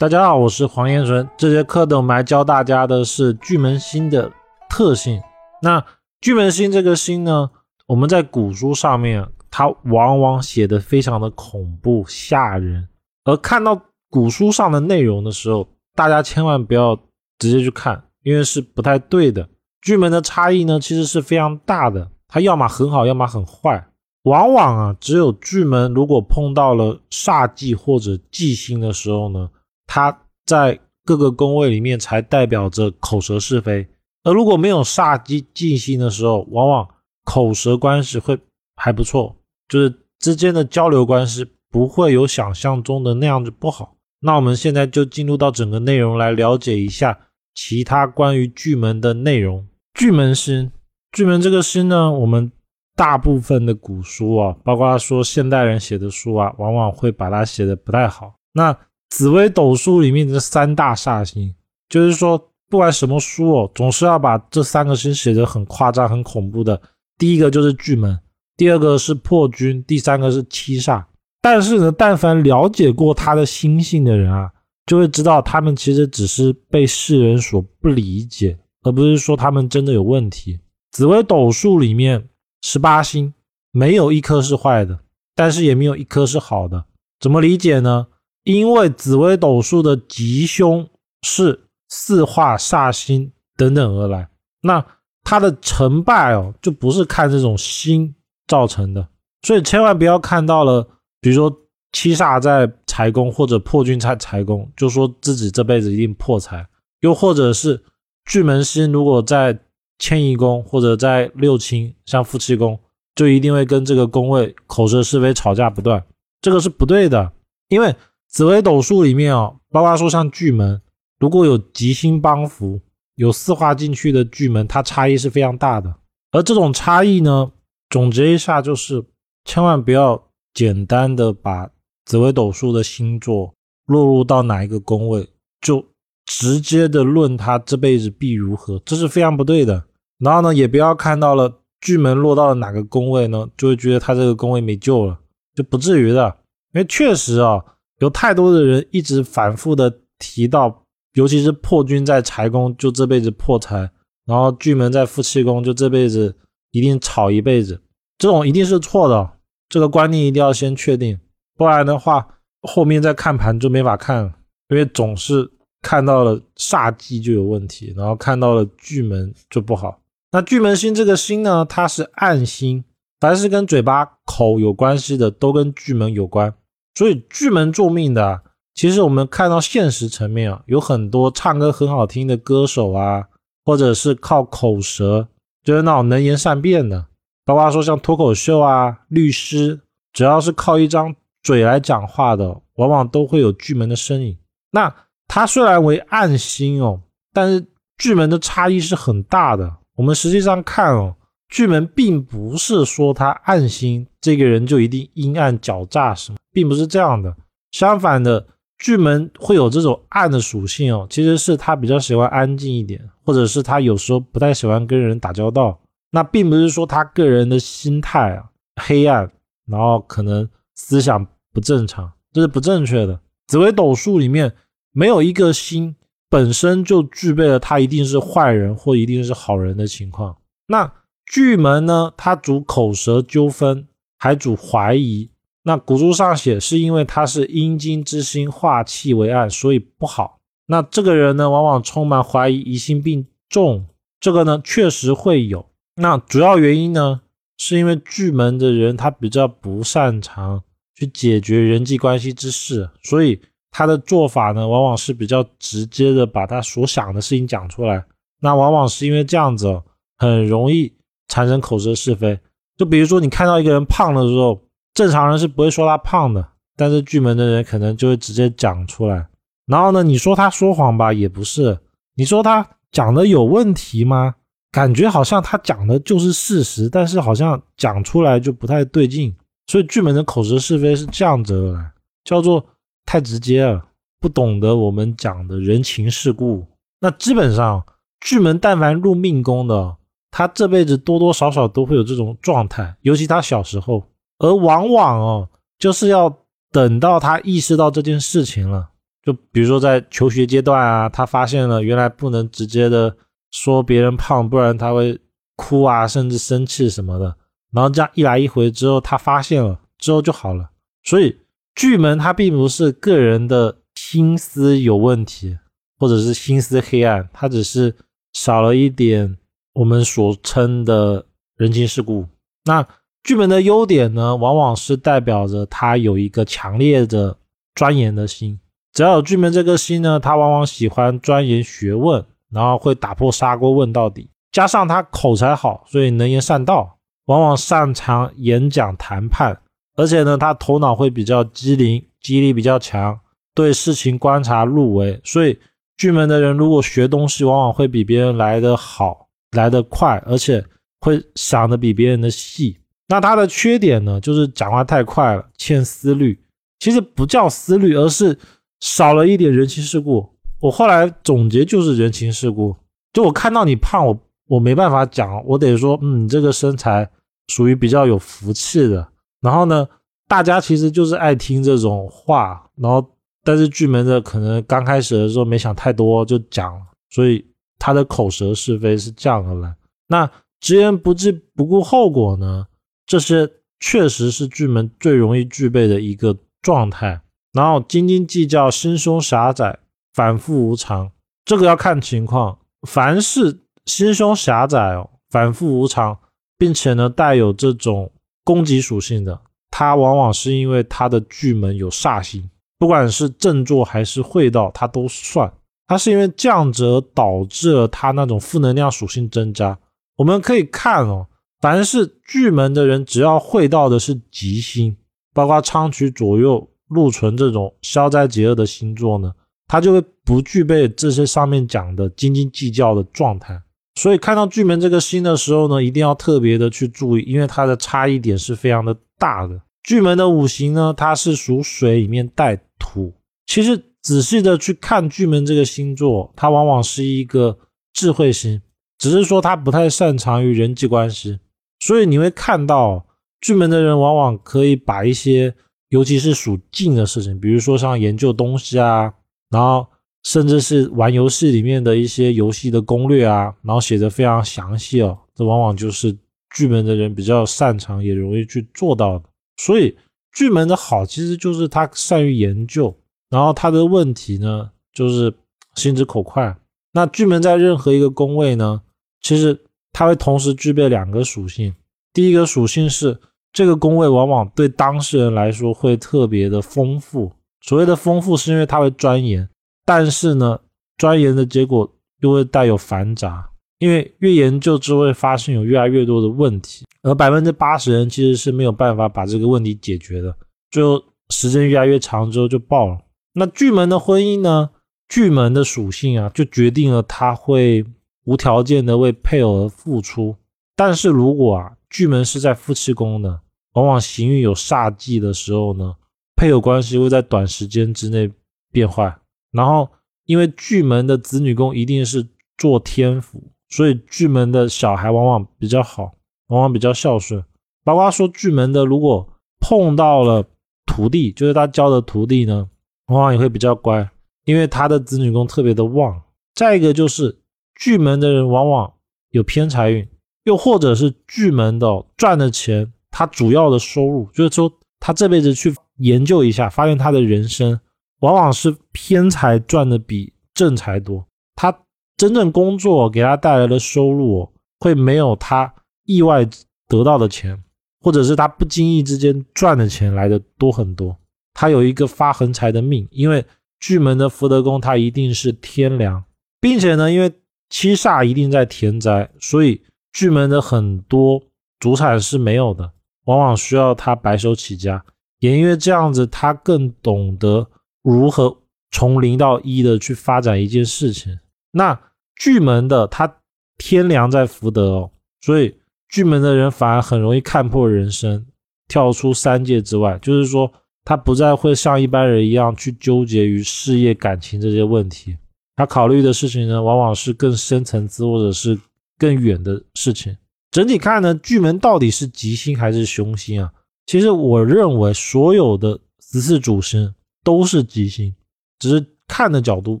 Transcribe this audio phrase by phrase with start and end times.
[0.00, 1.28] 大家好，我是黄彦纯。
[1.36, 4.32] 这节课呢，我们来教大家的是巨门星的
[4.66, 5.20] 特性。
[5.60, 5.84] 那
[6.22, 7.50] 巨门星这个星呢，
[7.86, 12.88] 我们在古书上面，它往往写的非常的恐怖吓人。
[13.24, 13.78] 而看到
[14.08, 16.98] 古书上的内容的时候，大家千万不要
[17.38, 19.50] 直接去看，因为是不太对的。
[19.82, 23.88] 巨门的差异呢，其实是非常大的，它要么很好，要么很坏。
[24.22, 29.50] 往往啊，只有巨门如果碰到了煞忌或者忌星的时候呢。
[29.92, 30.16] 它
[30.46, 33.88] 在各个宫位里面才代表着口舌是非，
[34.22, 36.88] 而如果没有煞机进星的时候，往往
[37.24, 38.38] 口舌关系会
[38.76, 39.34] 还不错，
[39.66, 43.96] 就是之间的交流关系不会有想象中的那样子不好。
[44.20, 47.18] 那我们现在就进入到整个内容来了解一下
[47.52, 49.66] 其他关于巨门的内容。
[49.94, 50.70] 巨门星，
[51.10, 52.52] 巨门这个星呢，我们
[52.94, 58.34] 大部分的古书啊，包括说现代人写的书啊，往往会把它写的不太好。
[58.52, 58.76] 那
[59.10, 61.54] 紫微斗数里面的三大煞星，
[61.88, 66.80] 就是说，不管什么书哦，总是要把这三个星写得很夸张、很恐怖的。
[67.18, 68.18] 第一个就是巨门，
[68.56, 71.04] 第二个是破军，第三个是七煞。
[71.42, 74.50] 但是呢，但凡了解过他的星性的人啊，
[74.86, 80.60] 就会知道他们其实只是被世人所不理解，而不是说他们真的有问题。
[80.92, 82.28] 紫微斗数里面
[82.62, 83.32] 十八星
[83.72, 85.00] 没有一颗是坏的，
[85.34, 86.84] 但是也没有一颗是好的。
[87.18, 88.06] 怎么理解呢？
[88.44, 90.88] 因为紫微斗数的吉凶
[91.22, 94.28] 是四化煞星等等而来，
[94.62, 94.84] 那
[95.22, 98.14] 它的成败哦，就不是看这种星
[98.46, 99.06] 造成的，
[99.42, 100.88] 所以千万不要看到了，
[101.20, 101.54] 比如说
[101.92, 106.64] 七煞在财宫或者破军在财宫，就说自己这辈子一定破财；
[107.00, 107.84] 又或者是
[108.24, 109.58] 巨门星如果在
[109.98, 112.80] 迁移宫或者在六亲，像夫妻宫，
[113.14, 116.02] 就一定会跟这个宫位口舌是非、吵架不断，
[116.40, 117.32] 这个是不对的，
[117.68, 117.94] 因为。
[118.30, 120.80] 紫微斗数里面哦，包括说像巨门，
[121.18, 122.80] 如果有吉星帮扶，
[123.16, 125.92] 有四化进去的巨门，它差异是非常大的。
[126.30, 127.50] 而这种差异呢，
[127.88, 129.04] 总结一下就是，
[129.44, 131.68] 千万不要简单的把
[132.04, 133.52] 紫微斗数的星座
[133.86, 135.28] 落入到哪一个宫位，
[135.60, 135.84] 就
[136.24, 139.84] 直接的论他这辈子必如何，这是非常不对的。
[140.20, 145.18] 然后呢，也不要看到了巨门落到了哪个宫位呢，就会觉得他这个宫位没救了，
[145.56, 146.36] 就不至于的，
[146.72, 147.60] 因为确实啊。
[148.00, 150.84] 有太多的人一直反复的提到，
[151.14, 153.90] 尤其是破军在财宫就这辈子破财，
[154.26, 156.36] 然后巨门在夫妻宫就这辈子
[156.72, 157.80] 一定吵一辈子，
[158.18, 159.30] 这种一定是错的，
[159.68, 161.18] 这个观念一定要先确定，
[161.56, 162.26] 不然的话
[162.62, 164.32] 后面再看盘就没法看了，
[164.68, 165.50] 因为总是
[165.82, 170.00] 看到了煞忌就有问题，然后看到了巨门就不好。
[170.32, 172.84] 那巨门星这个星呢，它是暗星，
[173.18, 176.54] 凡是跟嘴巴口有关系的都跟巨门有关。
[176.94, 178.42] 所以巨门做命的，
[178.74, 183.28] 其实我们看到现实层面啊，有很多唱歌很好听的歌手啊，
[183.64, 185.28] 或者是靠口舌，
[185.62, 187.06] 就是那种能言善辩的，
[187.44, 189.80] 包括说像脱口秀啊、律师，
[190.12, 194.36] 只要是靠一张嘴来讲话的，往往都会有巨门的身影。
[194.72, 194.94] 那
[195.28, 197.00] 它虽然为暗星哦，
[197.32, 197.64] 但是
[197.98, 199.76] 巨门的差异是很大的。
[199.96, 201.14] 我们实际上看哦。
[201.50, 207.36] 巨门并不是说他暗星，这个人就一定阴暗狡诈什么，并不是这样的。
[207.72, 208.46] 相反的，
[208.78, 215.78] 巨门会有这种暗的属性哦，其实是他比较喜欢安静一点，或者是他有时候不太喜欢跟人打交道。
[216.12, 218.44] 那并不是说他个人的心态啊
[218.82, 219.30] 黑暗，
[219.66, 223.20] 然后可能思想不正常，这是不正确的。
[223.48, 224.52] 紫微斗数里面
[224.92, 225.94] 没有一个星
[226.28, 230.36] 本身就具备了他一定是坏人或一定是好人的情况。
[230.66, 230.92] 那
[231.30, 233.86] 巨门呢，它主口舌纠纷，
[234.18, 235.30] 还主怀疑。
[235.62, 240.40] 那古书上写，是因为他是阴金之星化气为暗，所以不好。
[240.66, 243.86] 那这个人呢，往往充满怀疑、疑心病重。
[244.18, 245.64] 这个呢，确实会有。
[245.94, 247.20] 那主要原因呢，
[247.56, 250.64] 是因为巨门的人他比较不擅长
[250.96, 253.40] 去解决人际关系之事，所以
[253.70, 258.04] 他的做法呢，往往是比较直接的把他所想的事情讲出来。
[258.40, 259.80] 那往往是因为这样子，
[260.16, 260.92] 很容易。
[261.30, 262.38] 产生口舌是非，
[262.76, 264.60] 就比如说你看到一个人胖的时候，
[264.92, 266.46] 正常人是不会说他胖的，
[266.76, 269.28] 但是巨门的人可能就会直接讲出来。
[269.66, 271.78] 然后呢，你说他说谎吧，也不是；
[272.16, 274.34] 你说他讲的有问题吗？
[274.72, 279.34] 感觉好像他讲的就是事实，但是好像讲出来就不太对劲。
[279.68, 281.90] 所以巨门的口舌是非是这样子的，
[282.24, 282.66] 叫做
[283.06, 283.84] 太直接了，
[284.18, 286.66] 不懂得我们讲的人情世故。
[287.00, 287.84] 那基本上
[288.20, 289.96] 巨门但凡入命宫的。
[290.30, 294.04] 他这辈子多多少少都会有这种状态，尤其他小时候，
[294.38, 295.48] 而往往哦，
[295.78, 296.34] 就是要
[296.70, 298.90] 等到他意识到这件事情了，
[299.24, 303.16] 就比如说在求学阶段啊，他发现了原来不能直接的
[303.50, 305.18] 说别人胖，不然他会
[305.56, 307.36] 哭啊，甚至生气什么的。
[307.72, 310.70] 然后这样一来一回之后，他发现了之后就好了。
[311.02, 311.36] 所以
[311.74, 315.58] 巨门他并不是个人的心思有问题，
[315.98, 317.94] 或者是心思黑暗，他只是
[318.32, 319.36] 少了一点
[319.72, 321.24] 我们所称的
[321.56, 322.26] 人情世故。
[322.64, 322.86] 那
[323.22, 327.36] 巨门的优点呢，往往是代表着他有一个强烈的
[327.74, 328.58] 钻研的心。
[328.92, 334.28] 只要有巨门这个心呢，他往往喜欢钻研学问，然后会打破砂锅问到底。
[334.50, 339.60] 加上他口才好，所以能言善道，往往擅长演讲谈判。
[339.96, 343.20] 而且呢，他头脑会比较机灵，记忆力比较强，
[343.54, 345.20] 对事情观察入微。
[345.22, 345.58] 所以
[345.96, 349.19] 巨门的人如果学东西，往往会比别人来得好，
[349.52, 350.64] 来得快，而且
[351.00, 352.78] 会想的比别人的细。
[353.08, 356.38] 那他的缺点呢，就是讲话太快了，欠思虑。
[356.78, 358.38] 其实不叫思虑，而是
[358.80, 360.26] 少了一点人情世故。
[360.60, 362.76] 我后来总结就是人情世故。
[363.12, 367.10] 就我看到你胖，我我没办法讲，我得说，嗯，你这个身材
[367.48, 369.08] 属于比较有福气的。
[369.40, 369.88] 然后呢，
[370.28, 372.70] 大家其实就是爱听这种话。
[372.76, 373.04] 然后，
[373.42, 376.80] 但是巨门的可能刚开始的时候没想太多就讲了，
[377.10, 377.44] 所以
[377.80, 379.74] 他的口舌是非是这样而来。
[380.06, 380.30] 那
[380.60, 382.68] 直言不计不顾后果呢？
[383.06, 383.50] 这些
[383.80, 387.20] 确实是巨门最容易具备的一个状态，
[387.52, 389.80] 然后斤斤计较、心胸狭窄、
[390.14, 391.10] 反复无常，
[391.44, 392.58] 这个要看情况。
[392.86, 396.18] 凡是心胸狭窄哦、反复无常，
[396.56, 398.12] 并且呢带有这种
[398.44, 399.40] 攻击属性的，
[399.70, 402.48] 它往往是因为他的巨门有煞星，
[402.78, 405.52] 不管是正坐还是会道，它都算。
[405.90, 409.76] 它是因为降者导致了它那种负能量属性增加。
[410.16, 411.26] 我们可以看哦。
[411.60, 414.96] 凡是巨门的人，只要会到的是吉星，
[415.34, 419.32] 包括昌曲左右、禄存这种消灾解厄的星座呢，
[419.66, 423.60] 他就会不具备这些上面讲的斤斤计较的状态。
[423.96, 429.60] 所以看到巨门这个星的时候呢，一定要特别的去注意，因为它的差异点是非常的大的。
[429.82, 433.12] 巨门的五行呢，它是属水里面带土。
[433.46, 437.58] 其实仔细的去看巨门这个星座，它往往是一个
[437.92, 438.60] 智慧星，
[438.98, 441.38] 只是说它不太擅长于人际关系。
[441.80, 443.06] 所以你会看到
[443.40, 445.54] 巨门的人往往可以把一些，
[445.88, 449.12] 尤其是属静的事情，比如说像研究东西啊，
[449.50, 449.86] 然后
[450.24, 456.14] 甚至是玩游戏里面的一些游戏的攻略啊，然后写的非常详细哦，这往往就是
[456.54, 459.24] 巨门的人比较擅长也容易去做到的。
[459.56, 459.96] 所以
[460.32, 462.94] 巨门的好其实就是他善于研究，
[463.30, 465.32] 然后他的问题呢就是
[465.74, 466.54] 心直口快。
[466.92, 468.82] 那巨门在任何一个宫位呢，
[469.22, 469.58] 其实。
[469.92, 471.74] 它会同时具备两个属性，
[472.12, 473.18] 第一个属性是
[473.52, 477.32] 这个宫位往往对当事人来说会特别的丰富。
[477.60, 479.46] 所谓的丰富，是因为他会钻研，
[479.84, 480.60] 但是呢，
[480.96, 483.50] 钻研的结果又会带有繁杂，
[483.80, 490.32] 因为越研究就会发现有越来越多的问题，而百分之八十人其实是没有办法把这个问题解决的，
[490.70, 492.96] 最后时间越来越长之后就爆了。
[493.34, 494.70] 那巨门的婚姻呢？
[495.08, 497.84] 巨门的属性啊，就决定了他会。
[498.24, 500.36] 无条件的为配偶而付出，
[500.76, 503.40] 但是如果啊巨门是在夫妻宫呢，
[503.72, 505.96] 往往行运有煞忌的时候呢，
[506.36, 508.30] 配偶关系会在短时间之内
[508.70, 509.18] 变坏。
[509.50, 509.88] 然后
[510.26, 512.24] 因为巨门的子女宫一定是
[512.58, 516.12] 做天府，所以巨门的小孩往往比较好，
[516.48, 517.42] 往往比较孝顺。
[517.82, 519.26] 包括说巨门的如果
[519.58, 520.44] 碰到了
[520.86, 522.68] 徒弟，就是他教的徒弟呢，
[523.10, 524.10] 往往也会比较乖，
[524.46, 526.22] 因为他的子女宫特别的旺。
[526.54, 527.36] 再一个就是。
[527.82, 528.92] 巨门的人往往
[529.30, 530.06] 有偏财运，
[530.44, 537.80] 又或者是巨门的赚的钱，他主要的收入就是说，他这辈子去研究一下，发现他的人生
[538.20, 541.24] 往往是偏财赚的比正财多。
[541.56, 541.74] 他
[542.18, 545.72] 真正工作给他带来的收入，会没有他
[546.04, 546.46] 意外
[546.86, 547.64] 得到的钱，
[548.02, 551.16] 或者是他不经意之间赚的钱来的多很多。
[551.60, 553.44] 他有一个发横财的命，因为
[553.78, 556.24] 巨门的福德宫，他一定是天梁，
[556.58, 557.30] 并且呢，因为
[557.68, 561.42] 七煞一定在田宅，所以巨门的很多
[561.78, 562.90] 主产是没有的，
[563.26, 565.04] 往往需要他白手起家。
[565.40, 567.68] 也因为这样子，他更懂得
[568.02, 568.56] 如何
[568.90, 571.38] 从零到一的去发展一件事情。
[571.72, 572.00] 那
[572.36, 573.36] 巨门的他
[573.76, 575.10] 天良在福德哦，
[575.42, 575.76] 所以
[576.08, 578.46] 巨门的人反而很容易看破人生，
[578.88, 580.18] 跳出三界之外。
[580.22, 580.72] 就是说，
[581.10, 585.36] 他不再会像一般人一样去纠结于事业、感情这些问题。
[585.74, 588.78] 他考虑的事情呢，往往是更深层次或者是
[589.18, 590.36] 更远的事情。
[590.70, 593.72] 整体看呢，巨门到底是吉星还是凶星啊？
[594.06, 597.12] 其实我认为所有的十四主星
[597.42, 598.32] 都是吉星，
[598.78, 600.00] 只是看的角度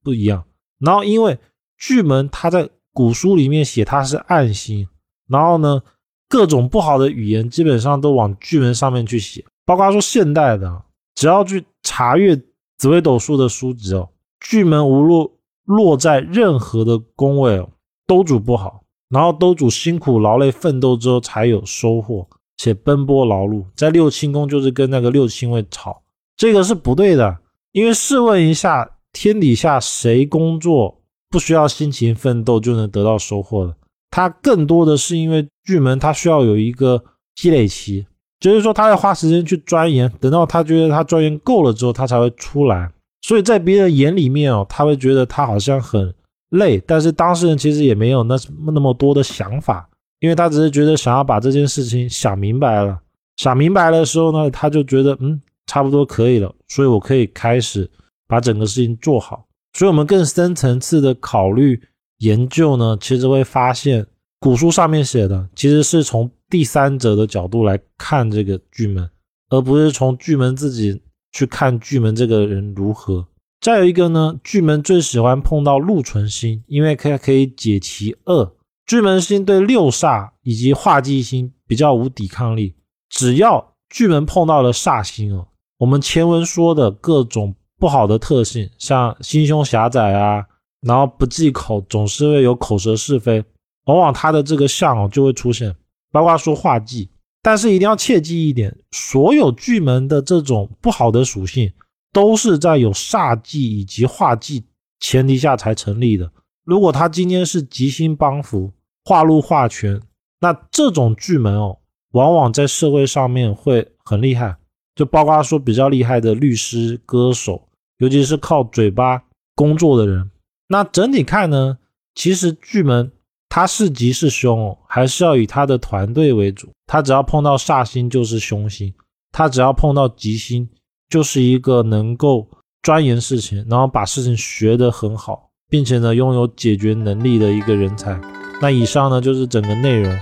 [0.00, 0.44] 不一样。
[0.78, 1.36] 然后因为
[1.76, 4.86] 巨门他在古书里面写他是暗星，
[5.26, 5.82] 然后呢，
[6.28, 10.82] 各种不好的语言基本上都往巨门上面去写，包括说现代的，
[11.14, 12.40] 只要去查阅
[12.76, 14.08] 紫微斗数的书籍哦，
[14.40, 15.28] 巨门无论
[15.64, 17.70] 落在任何的宫位哦，
[18.06, 26.02] 都主不好，然后都主辛苦劳累奋斗之后才有收获，且奔波劳碌，在六亲宫就是跟那个六亲位吵，
[26.36, 27.38] 这个是不对的，
[27.72, 31.00] 因为试问一下，天底下谁工作？
[31.30, 33.74] 不需要辛勤奋斗就能得到收获的，
[34.08, 37.02] 他更多的是因为巨门，他需要有一个
[37.34, 38.06] 积累期，
[38.50, 42.90] 就是说他要花时间去钻研，等到他觉得他钻研够了之后，他才会出来。
[43.22, 46.14] 所以在别人眼里面哦，他会觉得他好像很
[46.50, 48.36] 累，但是当事人其实也没有那
[48.66, 49.88] 那么多的想法，
[50.20, 52.98] 因为他只是觉得想要把这件事情想明白了，
[53.38, 57.90] 想明白的时候呢，他就觉得嗯，差不多可以了，所以我可以开始
[58.28, 59.46] 把整个事情做好。
[59.72, 61.80] 所以，我们更深层次的考虑
[62.18, 64.06] 研究呢，其实会发现
[64.38, 69.10] 古书上面写的，其实是从第三者的角度来看这个巨门，
[69.48, 73.26] 而不是从巨门自己去看巨门这个人如何。
[73.60, 78.54] 再有一个呢，巨门最喜欢碰到禄存星，因为可以可以解其恶。
[78.86, 82.76] 巨门星对六煞以及化忌星比较无抵抗力，
[83.08, 87.52] 只要巨门碰到了煞星哦，我们前文说的各种。
[87.76, 90.46] 不好的特性，像心胸狭窄啊，
[90.82, 93.44] 然后不忌口，总是会有口舌是非，
[93.86, 95.74] 往往他的这个相哦就会出现，
[96.14, 97.10] 包括说化忌。
[97.42, 101.72] 但是一定要切记一点，所有巨门的这种不好的属性，
[102.12, 104.64] 都是在有煞忌以及化忌
[105.00, 106.30] 前提下才成立的。
[106.64, 108.72] 如果他今天是吉星帮扶，
[109.04, 110.00] 化禄化权，
[110.40, 111.78] 那这种巨门哦，
[112.12, 114.56] 往往在社会上面会很厉害，
[114.94, 117.68] 就包括说比较厉害的律师、歌手。
[117.98, 119.22] 尤其是靠嘴巴
[119.54, 120.30] 工作的人，
[120.68, 121.78] 那整体看呢，
[122.14, 123.12] 其实巨门
[123.54, 126.68] 他是吉是凶，还是要以他的团队为主。
[126.88, 128.92] 他只要碰到煞星就是凶星，
[129.30, 130.68] 他只要碰到吉星
[131.08, 132.44] 就是一个能够
[132.82, 138.20] 钻研事情，然后把事情学得很好，并且呢拥有解决能力的一个人才。
[138.60, 140.12] 那以上呢就是整个内容。